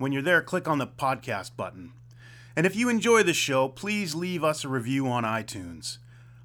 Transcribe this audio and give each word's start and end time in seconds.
When 0.00 0.12
you're 0.12 0.22
there, 0.22 0.40
click 0.40 0.66
on 0.66 0.78
the 0.78 0.86
podcast 0.86 1.56
button. 1.58 1.92
And 2.56 2.64
if 2.64 2.74
you 2.74 2.88
enjoy 2.88 3.22
the 3.22 3.34
show, 3.34 3.68
please 3.68 4.14
leave 4.14 4.42
us 4.42 4.64
a 4.64 4.68
review 4.68 5.06
on 5.06 5.24
iTunes. 5.24 5.98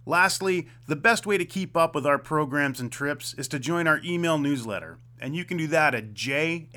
Lastly, 0.05 0.68
the 0.88 0.98
best 0.98 1.25
way 1.25 1.38
to 1.38 1.45
keep 1.45 1.78
up 1.78 1.95
with 1.95 2.06
our 2.06 2.17
programs 2.17 2.81
and 2.81 2.92
trips 2.92 3.33
is 3.36 3.48
to 3.48 3.58
join 3.58 3.88
our 3.88 4.02
email 4.03 4.38
newsletter, 4.38 4.98
and 5.22 5.38
you 5.38 5.45
can 5.45 5.56
do 5.56 5.67
that 5.67 5.95
at 5.95 6.14
jmbnews.com. 6.14 6.73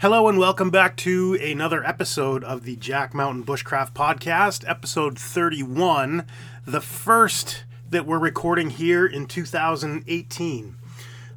Hello, 0.00 0.28
and 0.28 0.38
welcome 0.38 0.68
back 0.68 0.98
to 0.98 1.38
another 1.42 1.82
episode 1.82 2.44
of 2.44 2.64
the 2.64 2.76
Jack 2.76 3.14
Mountain 3.14 3.44
Bushcraft 3.44 3.94
Podcast, 3.94 4.68
episode 4.68 5.18
31, 5.18 6.26
the 6.66 6.82
first 6.82 7.64
that 7.88 8.04
we're 8.04 8.18
recording 8.18 8.68
here 8.68 9.06
in 9.06 9.24
2018. 9.24 10.76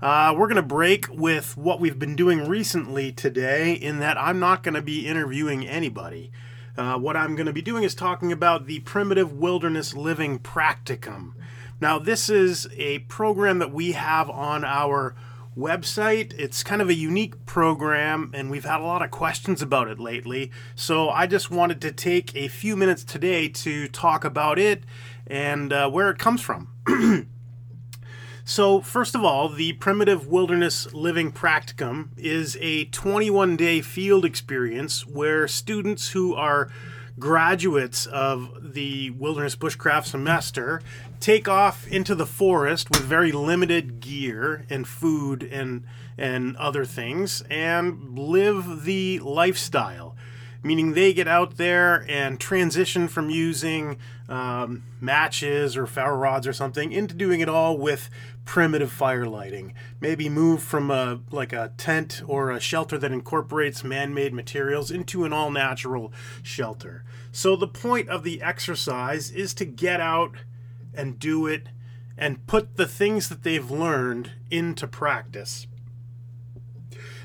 Uh, 0.04 0.36
we're 0.38 0.48
going 0.48 0.58
to 0.58 0.62
break 0.62 1.08
with 1.10 1.56
what 1.56 1.80
we've 1.80 1.98
been 1.98 2.18
doing 2.18 2.46
recently 2.46 3.10
today, 3.10 3.72
in 3.72 4.00
that 4.00 4.18
I'm 4.18 4.38
not 4.38 4.62
going 4.62 4.74
to 4.74 4.82
be 4.82 5.08
interviewing 5.08 5.66
anybody. 5.66 6.30
Uh, 6.78 6.98
what 6.98 7.16
I'm 7.16 7.38
going 7.38 7.46
to 7.46 7.54
be 7.54 7.62
doing 7.62 7.86
is 7.86 7.96
talking 7.96 8.30
about 8.30 8.68
the 8.68 8.82
Primitive 8.82 9.32
Wilderness 9.32 9.94
Living 9.94 10.40
Practicum. 10.40 11.36
Now, 11.80 12.00
this 12.00 12.30
is 12.30 12.68
a 12.76 13.00
program 13.00 13.60
that 13.60 13.72
we 13.72 13.94
have 13.94 14.30
on 14.30 14.66
our 14.66 15.16
website. 15.58 16.38
It's 16.38 16.64
kind 16.64 16.82
of 16.82 16.90
a 16.90 16.94
unique 16.94 17.46
program, 17.46 18.30
and 18.34 18.52
we've 18.52 18.66
had 18.66 18.82
a 18.82 18.84
lot 18.84 19.04
of 19.04 19.10
questions 19.10 19.62
about 19.62 19.88
it 19.88 20.02
lately. 20.02 20.52
So, 20.76 21.12
I 21.12 21.28
just 21.28 21.50
wanted 21.50 21.80
to 21.80 21.94
take 21.94 22.36
a 22.36 22.50
few 22.50 22.76
minutes 22.76 23.06
today 23.06 23.48
to 23.48 23.88
talk 23.88 24.26
about 24.26 24.60
it 24.60 24.84
and 25.26 25.72
uh, 25.72 25.90
where 25.90 26.10
it 26.10 26.20
comes 26.20 26.42
from. 26.42 26.68
So, 28.46 28.82
first 28.82 29.16
of 29.16 29.24
all, 29.24 29.48
the 29.48 29.72
Primitive 29.74 30.28
Wilderness 30.28 30.94
Living 30.94 31.32
Practicum 31.32 32.10
is 32.18 32.58
a 32.60 32.86
21 32.86 33.56
day 33.56 33.80
field 33.80 34.26
experience 34.26 35.08
where 35.08 35.48
students 35.48 36.10
who 36.10 36.36
are 36.36 36.70
graduates 37.18 38.06
of 38.06 38.74
the 38.74 39.12
Wilderness 39.12 39.56
Bushcraft 39.56 40.08
semester 40.08 40.82
take 41.22 41.48
off 41.48 41.88
into 41.88 42.16
the 42.16 42.26
forest 42.26 42.90
with 42.90 43.04
very 43.04 43.32
limited 43.32 44.02
gear 44.02 44.66
and 44.70 44.86
food 44.86 45.44
and, 45.44 45.86
and 46.18 46.58
other 46.58 46.84
things 46.84 47.44
and 47.50 48.20
live 48.20 48.84
the 48.84 49.20
lifestyle 49.20 50.18
meaning 50.64 50.94
they 50.94 51.14
get 51.14 51.28
out 51.28 51.58
there 51.58 52.06
and 52.10 52.40
transition 52.40 53.08
from 53.08 53.30
using 53.30 53.98
um, 54.30 54.84
matches 55.02 55.76
or 55.76 55.86
ferro 55.86 56.16
rods 56.16 56.48
or 56.48 56.54
something 56.54 56.92
into 56.92 57.14
doing 57.14 57.42
it 57.42 57.50
all 57.50 57.78
with 57.78 58.10
primitive 58.46 58.92
fire 58.92 59.26
lighting. 59.26 59.74
Maybe 60.00 60.30
move 60.30 60.64
from 60.64 60.90
a 60.90 61.20
like 61.30 61.54
a 61.54 61.74
tent 61.78 62.22
or 62.26 62.50
a 62.50 62.60
shelter 62.60 62.98
that 62.98 63.12
incorporates 63.12 63.84
man-made 63.84 64.34
materials 64.34 64.90
into 64.90 65.26
an 65.26 65.34
all-natural 65.34 66.12
shelter. 66.42 67.04
So 67.32 67.56
the 67.56 67.68
point 67.68 68.10
of 68.10 68.24
the 68.24 68.42
exercise 68.42 69.30
is 69.32 69.54
to 69.56 69.66
get 69.66 70.00
out 70.00 70.38
and 70.94 71.20
do 71.20 71.48
it 71.48 71.68
and 72.18 72.46
put 72.48 72.78
the 72.78 72.88
things 72.88 73.28
that 73.30 73.44
they've 73.44 73.70
learned 73.72 74.32
into 74.50 74.88
practice. 74.88 75.68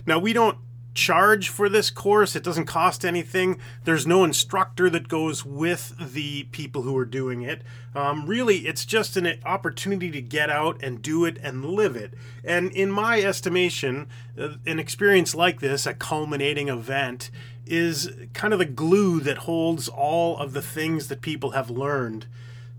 Now 0.07 0.19
we 0.19 0.33
don't 0.33 0.59
charge 0.99 1.49
for 1.49 1.69
this 1.69 1.91
course. 1.91 2.35
It 2.35 2.43
doesn't 2.43 2.67
cost 2.67 3.05
anything. 3.05 3.61
There's 3.85 4.07
no 4.07 4.25
instructor 4.25 4.91
that 4.91 5.09
goes 5.09 5.45
with 5.45 5.95
the 5.99 6.45
people 6.45 6.83
who 6.83 6.97
are 6.97 7.05
doing 7.05 7.43
it. 7.43 7.63
Um, 7.95 8.27
really, 8.27 8.67
it's 8.67 8.85
just 8.85 9.17
an 9.17 9.39
opportunity 9.45 10.11
to 10.11 10.21
get 10.21 10.51
out 10.51 10.83
and 10.83 11.01
do 11.01 11.25
it 11.25 11.39
and 11.41 11.65
live 11.65 11.95
it. 11.95 12.15
And 12.45 12.73
in 12.73 12.91
my 12.91 13.21
estimation, 13.21 14.09
uh, 14.37 14.55
an 14.67 14.81
experience 14.81 15.35
like 15.35 15.61
this, 15.61 15.87
a 15.87 15.95
culminating 15.95 16.69
event, 16.69 17.31
is 17.65 18.11
kind 18.33 18.53
of 18.53 18.59
the 18.59 18.65
glue 18.65 19.21
that 19.21 19.39
holds 19.39 19.89
all 19.89 20.37
of 20.39 20.53
the 20.53 20.63
things 20.63 21.09
that 21.09 21.21
people 21.21 21.53
have 21.53 21.71
learned 21.71 22.27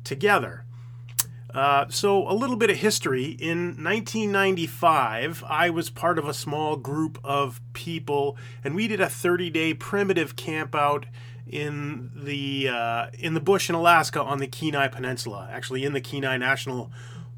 together. 0.03 0.65
Uh, 1.53 1.85
so, 1.89 2.29
a 2.29 2.33
little 2.33 2.55
bit 2.55 2.69
of 2.69 2.77
history. 2.77 3.25
In 3.39 3.83
1995, 3.83 5.43
I 5.47 5.69
was 5.69 5.89
part 5.89 6.19
of 6.19 6.27
a 6.27 6.33
small 6.33 6.75
group 6.75 7.19
of 7.23 7.59
people, 7.73 8.37
and 8.63 8.75
we 8.75 8.87
did 8.87 9.01
a 9.01 9.07
30-day 9.07 9.73
primitive 9.73 10.35
camp 10.35 10.75
out 10.75 11.07
in 11.47 12.11
the 12.13 12.69
uh, 12.69 13.07
in 13.17 13.33
the 13.33 13.39
bush 13.39 13.69
in 13.69 13.75
Alaska 13.75 14.21
on 14.21 14.37
the 14.37 14.47
Kenai 14.47 14.87
Peninsula, 14.87 15.49
actually 15.51 15.83
in 15.83 15.93
the 15.93 16.01
Kenai 16.01 16.37
National 16.37 16.91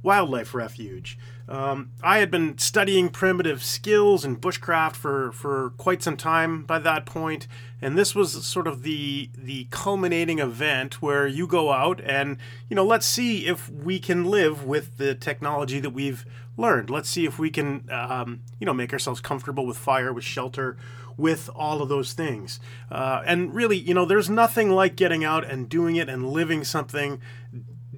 Wildlife 0.03 0.53
Refuge. 0.53 1.17
Um, 1.47 1.91
I 2.01 2.19
had 2.19 2.31
been 2.31 2.57
studying 2.57 3.09
primitive 3.09 3.63
skills 3.63 4.23
and 4.23 4.41
bushcraft 4.41 4.95
for, 4.95 5.31
for 5.31 5.71
quite 5.71 6.01
some 6.01 6.15
time 6.15 6.63
by 6.63 6.79
that 6.79 7.05
point, 7.05 7.47
and 7.81 7.97
this 7.97 8.15
was 8.15 8.45
sort 8.45 8.67
of 8.67 8.83
the 8.83 9.29
the 9.37 9.67
culminating 9.69 10.39
event 10.39 11.01
where 11.01 11.27
you 11.27 11.45
go 11.47 11.71
out 11.71 11.99
and 12.05 12.37
you 12.69 12.75
know 12.75 12.85
let's 12.85 13.05
see 13.05 13.47
if 13.47 13.69
we 13.69 13.99
can 13.99 14.25
live 14.25 14.63
with 14.63 14.97
the 14.97 15.13
technology 15.13 15.79
that 15.79 15.89
we've 15.89 16.25
learned. 16.57 16.89
Let's 16.89 17.09
see 17.09 17.25
if 17.25 17.37
we 17.37 17.49
can 17.49 17.87
um, 17.91 18.41
you 18.59 18.65
know 18.65 18.73
make 18.73 18.93
ourselves 18.93 19.19
comfortable 19.19 19.65
with 19.65 19.77
fire, 19.77 20.13
with 20.13 20.23
shelter, 20.23 20.77
with 21.17 21.49
all 21.55 21.81
of 21.81 21.89
those 21.89 22.13
things. 22.13 22.59
Uh, 22.89 23.21
and 23.25 23.53
really, 23.53 23.77
you 23.77 23.93
know, 23.93 24.05
there's 24.05 24.29
nothing 24.29 24.71
like 24.71 24.95
getting 24.95 25.23
out 25.23 25.43
and 25.45 25.69
doing 25.69 25.95
it 25.95 26.09
and 26.09 26.29
living 26.29 26.63
something 26.63 27.21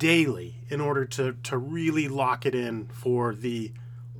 daily 0.03 0.53
in 0.67 0.81
order 0.81 1.05
to, 1.05 1.31
to 1.43 1.57
really 1.57 2.09
lock 2.09 2.45
it 2.45 2.53
in 2.53 2.85
for 2.87 3.33
the 3.33 3.71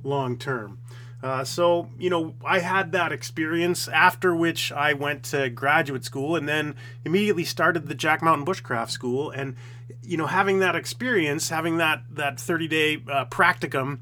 long 0.02 0.38
term. 0.38 0.78
Uh, 1.22 1.44
so, 1.44 1.90
you 1.98 2.08
know, 2.08 2.32
I 2.42 2.60
had 2.60 2.92
that 2.92 3.12
experience 3.12 3.86
after 3.88 4.34
which 4.34 4.72
I 4.72 4.94
went 4.94 5.24
to 5.24 5.50
graduate 5.50 6.02
school 6.02 6.36
and 6.36 6.48
then 6.48 6.74
immediately 7.04 7.44
started 7.44 7.86
the 7.86 7.94
Jack 7.94 8.22
Mountain 8.22 8.46
Bushcraft 8.46 8.88
School. 8.88 9.30
And, 9.30 9.56
you 10.02 10.16
know, 10.16 10.26
having 10.26 10.60
that 10.60 10.74
experience, 10.74 11.50
having 11.50 11.76
that, 11.76 12.02
that 12.10 12.40
30 12.40 12.66
day 12.66 13.02
uh, 13.06 13.26
practicum, 13.26 13.98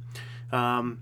um, 0.52 1.00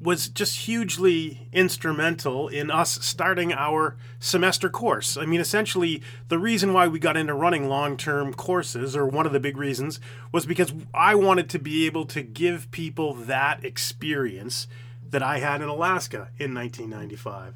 was 0.00 0.28
just 0.28 0.60
hugely 0.60 1.48
instrumental 1.52 2.48
in 2.48 2.70
us 2.70 3.04
starting 3.04 3.52
our 3.52 3.96
semester 4.20 4.70
course. 4.70 5.16
I 5.16 5.26
mean, 5.26 5.40
essentially, 5.40 6.02
the 6.28 6.38
reason 6.38 6.72
why 6.72 6.86
we 6.86 6.98
got 6.98 7.16
into 7.16 7.34
running 7.34 7.68
long 7.68 7.96
term 7.96 8.32
courses, 8.32 8.94
or 8.94 9.06
one 9.06 9.26
of 9.26 9.32
the 9.32 9.40
big 9.40 9.56
reasons, 9.56 9.98
was 10.30 10.46
because 10.46 10.72
I 10.94 11.14
wanted 11.14 11.50
to 11.50 11.58
be 11.58 11.86
able 11.86 12.06
to 12.06 12.22
give 12.22 12.70
people 12.70 13.14
that 13.14 13.64
experience 13.64 14.68
that 15.10 15.22
I 15.22 15.38
had 15.38 15.62
in 15.62 15.68
Alaska 15.68 16.28
in 16.38 16.54
1995. 16.54 17.54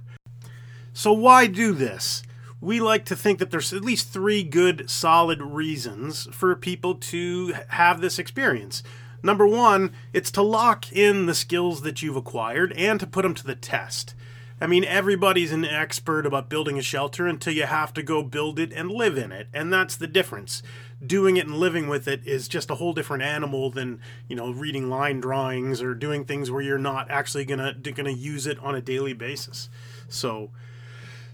So, 0.93 1.13
why 1.13 1.47
do 1.47 1.73
this? 1.73 2.23
We 2.61 2.81
like 2.81 3.05
to 3.07 3.17
think 3.17 3.39
that 3.39 3.51
there's 3.51 3.73
at 3.73 3.83
least 3.83 4.13
three 4.13 4.45
good, 4.45 4.89
solid 4.89 5.43
reasons 5.43 6.29
for 6.33 6.55
people 6.55 6.95
to 6.95 7.55
have 7.69 8.01
this 8.01 8.19
experience. 8.19 8.83
Number 9.23 9.47
one, 9.47 9.93
it's 10.13 10.31
to 10.33 10.43
lock 10.43 10.93
in 10.93 11.27
the 11.27 11.35
skills 11.35 11.83
that 11.83 12.03
you've 12.03 12.17
acquired 12.17 12.73
and 12.73 12.99
to 13.01 13.07
put 13.07 13.23
them 13.23 13.35
to 13.35 13.47
the 13.47 13.55
test. 13.55 14.15
I 14.61 14.67
mean, 14.69 14.85
everybody's 14.85 15.51
an 15.51 15.65
expert 15.65 16.25
about 16.25 16.49
building 16.49 16.79
a 16.79 16.83
shelter 16.83 17.27
until 17.27 17.53
you 17.53 17.67
have 17.67 17.93
to 17.95 18.03
go 18.03 18.23
build 18.23 18.61
it 18.61 18.73
and 18.73 18.93
live 18.93 19.19
in 19.19 19.33
it. 19.33 19.49
And 19.53 19.73
that's 19.73 19.97
the 19.97 20.07
difference. 20.07 20.63
Doing 21.05 21.37
it 21.37 21.47
and 21.47 21.57
living 21.57 21.89
with 21.89 22.07
it 22.07 22.25
is 22.25 22.47
just 22.47 22.71
a 22.71 22.77
whole 22.77 22.93
different 22.93 23.25
animal 23.25 23.71
than, 23.71 24.01
you 24.29 24.37
know, 24.37 24.53
reading 24.53 24.89
line 24.89 25.21
drawings 25.21 25.83
or 25.83 25.95
doing 25.95 26.25
things 26.25 26.49
where 26.49 26.63
you're 26.63 26.79
not 26.79 27.11
actually 27.11 27.45
going 27.45 27.75
to 27.85 28.13
use 28.13 28.47
it 28.47 28.59
on 28.61 28.77
a 28.77 28.81
daily 28.81 29.15
basis. 29.15 29.69
So 30.09 30.51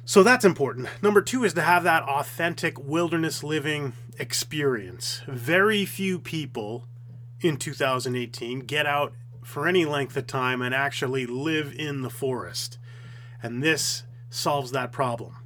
So 0.06 0.22
that's 0.22 0.46
important. 0.46 0.88
Number 1.02 1.20
two 1.20 1.44
is 1.44 1.52
to 1.52 1.60
have 1.60 1.84
that 1.84 2.04
authentic 2.04 2.78
wilderness 2.78 3.44
living 3.44 3.92
experience. 4.18 5.20
Very 5.26 5.84
few 5.84 6.18
people 6.18 6.86
in 7.40 7.56
2018 7.56 8.60
get 8.60 8.86
out 8.86 9.12
for 9.42 9.66
any 9.66 9.84
length 9.84 10.16
of 10.16 10.26
time 10.26 10.60
and 10.60 10.74
actually 10.74 11.26
live 11.26 11.72
in 11.74 12.02
the 12.02 12.10
forest. 12.10 12.78
And 13.42 13.62
this 13.62 14.02
solves 14.30 14.72
that 14.72 14.92
problem. 14.92 15.36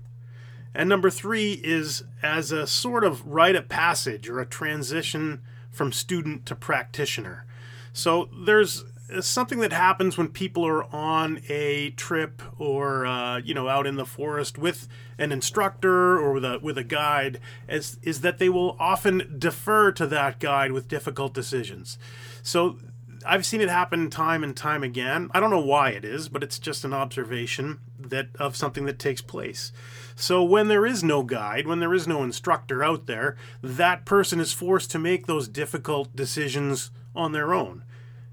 And 0.75 0.89
number 0.89 1.11
three 1.11 1.61
is 1.63 2.05
as 2.23 2.51
a 2.51 2.67
sort 2.67 3.05
of 3.05 3.27
rite 3.27 3.57
of 3.57 3.69
passage 3.69 4.29
or 4.29 4.41
a 4.41 4.47
transition 4.47 5.43
from 5.71 5.93
student 5.93 6.47
to 6.47 6.55
practitioner. 6.55 7.45
So 7.93 8.29
there's 8.33 8.85
something 9.21 9.61
that 9.61 9.73
happens 9.73 10.17
when 10.17 10.29
people 10.29 10.67
are 10.67 10.85
on 10.95 11.41
a 11.49 11.91
trip 11.91 12.43
or 12.59 13.07
uh, 13.07 13.39
you 13.39 13.55
know 13.55 13.69
out 13.69 13.87
in 13.87 13.97
the 13.97 14.07
forest 14.07 14.59
with 14.59 14.89
an 15.19 15.33
instructor 15.33 16.19
or 16.19 16.33
with 16.33 16.45
a 16.45 16.59
with 16.63 16.79
a 16.79 16.85
guide 16.85 17.41
is 17.69 17.99
is 18.03 18.21
that 18.21 18.39
they 18.39 18.49
will 18.49 18.77
often 18.79 19.37
defer 19.39 19.93
to 19.93 20.07
that 20.07 20.39
guide 20.39 20.73
with 20.73 20.89
difficult 20.89 21.35
decisions. 21.35 21.99
So 22.43 22.79
I've 23.25 23.47
seen 23.47 23.61
it 23.61 23.69
happen 23.69 24.11
time 24.11 24.43
and 24.43 24.57
time 24.57 24.83
again. 24.83 25.31
I 25.33 25.41
don't 25.41 25.51
know 25.51 25.61
why 25.61 25.91
it 25.91 26.05
is, 26.05 26.29
but 26.29 26.43
it's 26.43 26.59
just 26.59 26.85
an 26.85 26.93
observation 26.93 27.81
that 27.99 28.29
of 28.39 28.57
something 28.57 28.85
that 28.87 28.99
takes 28.99 29.21
place. 29.21 29.73
So 30.15 30.43
when 30.43 30.69
there 30.69 30.87
is 30.87 31.05
no 31.05 31.23
guide, 31.23 31.67
when 31.67 31.81
there 31.81 31.95
is 31.95 32.09
no 32.09 32.23
instructor 32.23 32.83
out 32.83 33.07
there, 33.07 33.37
that 33.63 34.05
person 34.05 34.41
is 34.41 34.53
forced 34.53 34.91
to 34.93 34.99
make 34.99 35.27
those 35.27 35.49
difficult 35.49 36.15
decisions 36.17 36.91
on 37.15 37.33
their 37.33 37.55
own. 37.55 37.85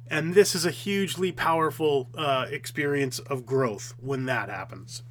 And 0.09 0.33
this 0.33 0.55
is 0.55 0.65
a 0.65 0.71
hugely 0.71 1.31
powerful 1.31 2.09
uh, 2.17 2.47
experience 2.49 3.19
of 3.19 3.45
growth 3.45 3.93
when 3.99 4.25
that 4.25 4.49
happens. 4.49 5.03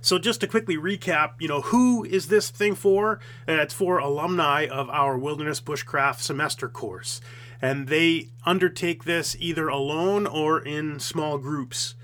So 0.00 0.18
just 0.18 0.40
to 0.40 0.46
quickly 0.46 0.76
recap, 0.76 1.32
you 1.40 1.48
know, 1.48 1.62
who 1.62 2.04
is 2.04 2.28
this 2.28 2.50
thing 2.50 2.74
for? 2.74 3.18
Uh, 3.48 3.54
it's 3.54 3.74
for 3.74 3.98
alumni 3.98 4.66
of 4.66 4.88
our 4.88 5.18
Wilderness 5.18 5.60
Bushcraft 5.60 6.20
semester 6.20 6.68
course. 6.68 7.20
And 7.60 7.88
they 7.88 8.28
undertake 8.44 9.04
this 9.04 9.36
either 9.40 9.68
alone 9.68 10.26
or 10.26 10.60
in 10.60 11.00
small 11.00 11.38
groups. 11.38 11.96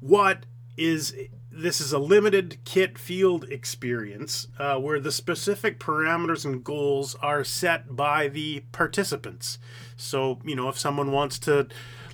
What 0.00 0.46
is 0.76 1.14
this 1.52 1.80
is 1.80 1.92
a 1.92 1.98
limited 1.98 2.58
kit 2.64 2.96
field 2.96 3.44
experience 3.50 4.46
uh, 4.58 4.76
where 4.76 5.00
the 5.00 5.10
specific 5.10 5.80
parameters 5.80 6.44
and 6.44 6.62
goals 6.62 7.16
are 7.16 7.42
set 7.42 7.96
by 7.96 8.28
the 8.28 8.60
participants. 8.72 9.58
So, 9.96 10.38
you 10.44 10.54
know, 10.54 10.68
if 10.68 10.78
someone 10.78 11.10
wants 11.10 11.38
to 11.40 11.66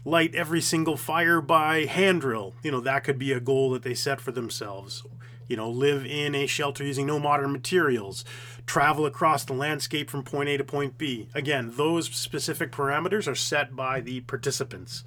light 0.04 0.34
every 0.34 0.62
single 0.62 0.96
fire 0.96 1.40
by 1.40 1.84
hand 1.84 2.22
drill, 2.22 2.54
you 2.62 2.70
know, 2.70 2.80
that 2.80 3.04
could 3.04 3.18
be 3.18 3.32
a 3.32 3.40
goal 3.40 3.70
that 3.70 3.82
they 3.82 3.94
set 3.94 4.20
for 4.20 4.32
themselves. 4.32 5.02
You 5.48 5.56
know, 5.56 5.68
live 5.68 6.04
in 6.04 6.34
a 6.34 6.46
shelter 6.46 6.82
using 6.82 7.06
no 7.06 7.20
modern 7.20 7.52
materials, 7.52 8.24
travel 8.66 9.06
across 9.06 9.44
the 9.44 9.52
landscape 9.52 10.10
from 10.10 10.24
point 10.24 10.48
A 10.48 10.56
to 10.56 10.64
point 10.64 10.98
B. 10.98 11.28
Again, 11.34 11.74
those 11.76 12.06
specific 12.06 12.72
parameters 12.72 13.28
are 13.28 13.36
set 13.36 13.76
by 13.76 14.00
the 14.00 14.20
participants. 14.22 15.04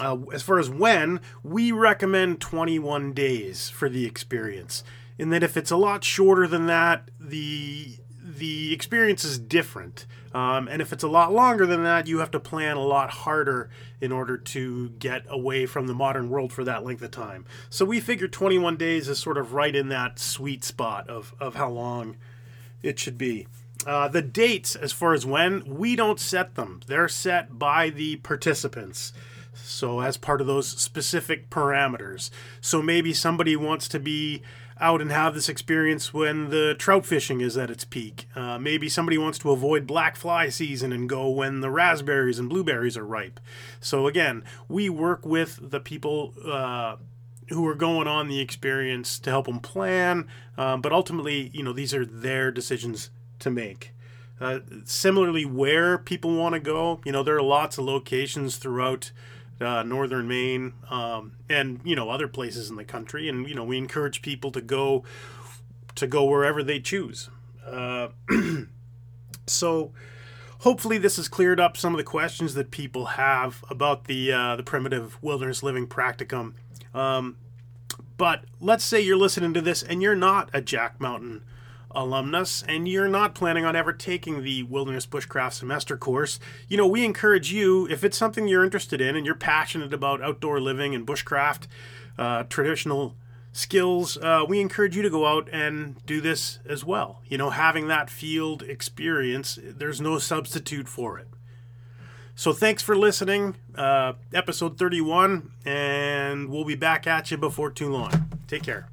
Uh, 0.00 0.18
as 0.32 0.42
far 0.42 0.58
as 0.58 0.70
when, 0.70 1.20
we 1.42 1.72
recommend 1.72 2.40
21 2.40 3.12
days 3.12 3.68
for 3.68 3.88
the 3.88 4.06
experience. 4.06 4.82
In 5.18 5.30
that, 5.30 5.42
if 5.42 5.56
it's 5.56 5.70
a 5.70 5.76
lot 5.76 6.02
shorter 6.02 6.46
than 6.46 6.66
that, 6.66 7.10
the 7.18 7.98
the 8.22 8.72
experience 8.72 9.24
is 9.24 9.38
different. 9.38 10.06
Um, 10.32 10.68
and 10.68 10.80
if 10.80 10.92
it's 10.92 11.02
a 11.02 11.08
lot 11.08 11.32
longer 11.32 11.66
than 11.66 11.82
that, 11.84 12.06
you 12.06 12.18
have 12.18 12.30
to 12.30 12.40
plan 12.40 12.76
a 12.76 12.82
lot 12.82 13.10
harder 13.10 13.68
in 14.00 14.12
order 14.12 14.36
to 14.36 14.90
get 14.90 15.24
away 15.28 15.66
from 15.66 15.86
the 15.86 15.94
modern 15.94 16.30
world 16.30 16.52
for 16.52 16.64
that 16.64 16.84
length 16.84 17.02
of 17.02 17.10
time. 17.10 17.44
So 17.68 17.84
we 17.84 18.00
figure 18.00 18.28
21 18.28 18.76
days 18.76 19.08
is 19.08 19.18
sort 19.18 19.36
of 19.36 19.52
right 19.52 19.74
in 19.74 19.88
that 19.88 20.18
sweet 20.18 20.64
spot 20.64 21.08
of, 21.10 21.34
of 21.40 21.56
how 21.56 21.70
long 21.70 22.16
it 22.82 22.98
should 22.98 23.18
be. 23.18 23.46
Uh, 23.86 24.08
the 24.08 24.22
dates, 24.22 24.76
as 24.76 24.92
far 24.92 25.14
as 25.14 25.26
when, 25.26 25.64
we 25.64 25.96
don't 25.96 26.20
set 26.20 26.54
them, 26.54 26.80
they're 26.86 27.08
set 27.08 27.58
by 27.58 27.90
the 27.90 28.16
participants. 28.16 29.12
So, 29.64 30.00
as 30.00 30.16
part 30.16 30.40
of 30.40 30.46
those 30.46 30.68
specific 30.68 31.50
parameters. 31.50 32.30
So, 32.60 32.82
maybe 32.82 33.12
somebody 33.12 33.56
wants 33.56 33.88
to 33.88 33.98
be 33.98 34.42
out 34.80 35.02
and 35.02 35.12
have 35.12 35.34
this 35.34 35.48
experience 35.48 36.14
when 36.14 36.48
the 36.48 36.74
trout 36.78 37.04
fishing 37.04 37.40
is 37.40 37.56
at 37.56 37.70
its 37.70 37.84
peak. 37.84 38.26
Uh, 38.34 38.58
maybe 38.58 38.88
somebody 38.88 39.18
wants 39.18 39.38
to 39.38 39.50
avoid 39.50 39.86
black 39.86 40.16
fly 40.16 40.48
season 40.48 40.92
and 40.92 41.08
go 41.08 41.28
when 41.28 41.60
the 41.60 41.70
raspberries 41.70 42.38
and 42.38 42.48
blueberries 42.48 42.96
are 42.96 43.04
ripe. 43.04 43.38
So 43.80 44.06
again, 44.06 44.42
we 44.68 44.88
work 44.88 45.26
with 45.26 45.70
the 45.70 45.80
people 45.80 46.34
uh, 46.44 46.96
who 47.50 47.66
are 47.66 47.74
going 47.74 48.08
on 48.08 48.28
the 48.28 48.40
experience 48.40 49.18
to 49.20 49.30
help 49.30 49.46
them 49.46 49.60
plan, 49.60 50.26
um, 50.56 50.80
but 50.80 50.92
ultimately, 50.92 51.50
you 51.52 51.62
know, 51.62 51.72
these 51.72 51.92
are 51.92 52.06
their 52.06 52.50
decisions 52.50 53.10
to 53.40 53.50
make. 53.50 53.92
Uh, 54.40 54.60
similarly, 54.84 55.44
where 55.44 55.98
people 55.98 56.34
want 56.34 56.54
to 56.54 56.60
go, 56.60 57.00
you 57.04 57.12
know, 57.12 57.22
there 57.22 57.36
are 57.36 57.42
lots 57.42 57.76
of 57.76 57.84
locations 57.84 58.56
throughout 58.56 59.10
uh, 59.60 59.82
northern 59.82 60.26
Maine, 60.26 60.74
um, 60.88 61.32
and 61.48 61.80
you 61.84 61.94
know 61.94 62.10
other 62.10 62.28
places 62.28 62.70
in 62.70 62.76
the 62.76 62.84
country. 62.84 63.28
And 63.28 63.48
you 63.48 63.54
know 63.54 63.64
we 63.64 63.78
encourage 63.78 64.22
people 64.22 64.50
to 64.52 64.60
go 64.60 65.04
to 65.94 66.06
go 66.06 66.24
wherever 66.24 66.62
they 66.62 66.80
choose. 66.80 67.30
Uh, 67.66 68.08
so 69.46 69.92
hopefully 70.60 70.98
this 70.98 71.16
has 71.16 71.28
cleared 71.28 71.60
up 71.60 71.76
some 71.76 71.92
of 71.92 71.98
the 71.98 72.04
questions 72.04 72.54
that 72.54 72.70
people 72.70 73.06
have 73.06 73.64
about 73.68 74.04
the 74.04 74.32
uh, 74.32 74.56
the 74.56 74.62
primitive 74.62 75.22
wilderness 75.22 75.62
living 75.62 75.86
practicum. 75.86 76.54
Um, 76.94 77.36
but 78.16 78.44
let's 78.60 78.84
say 78.84 79.00
you're 79.00 79.16
listening 79.16 79.54
to 79.54 79.60
this 79.60 79.82
and 79.82 80.02
you're 80.02 80.14
not 80.16 80.50
a 80.52 80.60
Jack 80.60 81.00
Mountain 81.00 81.42
alumnus 81.92 82.62
and 82.68 82.86
you're 82.88 83.08
not 83.08 83.34
planning 83.34 83.64
on 83.64 83.76
ever 83.76 83.92
taking 83.92 84.42
the 84.42 84.62
Wilderness 84.62 85.06
Bushcraft 85.06 85.52
semester 85.52 85.96
course, 85.96 86.38
you 86.68 86.76
know, 86.76 86.86
we 86.86 87.04
encourage 87.04 87.52
you, 87.52 87.86
if 87.88 88.04
it's 88.04 88.16
something 88.16 88.48
you're 88.48 88.64
interested 88.64 89.00
in 89.00 89.16
and 89.16 89.26
you're 89.26 89.34
passionate 89.34 89.92
about 89.92 90.22
outdoor 90.22 90.60
living 90.60 90.94
and 90.94 91.06
bushcraft, 91.06 91.66
uh, 92.18 92.44
traditional 92.44 93.14
skills, 93.52 94.16
uh, 94.18 94.44
we 94.48 94.60
encourage 94.60 94.96
you 94.96 95.02
to 95.02 95.10
go 95.10 95.26
out 95.26 95.48
and 95.52 96.04
do 96.06 96.20
this 96.20 96.58
as 96.66 96.84
well. 96.84 97.22
You 97.26 97.38
know, 97.38 97.50
having 97.50 97.88
that 97.88 98.10
field 98.10 98.62
experience, 98.62 99.58
there's 99.62 100.00
no 100.00 100.18
substitute 100.18 100.88
for 100.88 101.18
it. 101.18 101.26
So 102.34 102.52
thanks 102.52 102.82
for 102.82 102.96
listening, 102.96 103.56
uh, 103.74 104.14
episode 104.32 104.78
31, 104.78 105.50
and 105.66 106.48
we'll 106.48 106.64
be 106.64 106.74
back 106.74 107.06
at 107.06 107.30
you 107.30 107.36
before 107.36 107.70
too 107.70 107.90
long. 107.90 108.30
Take 108.46 108.62
care. 108.62 108.88